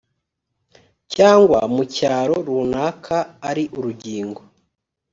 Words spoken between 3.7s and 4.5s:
urugingo